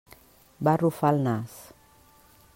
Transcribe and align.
Va 0.67 0.73
arrufar 0.77 1.13
el 1.17 1.21
nas. 1.29 1.55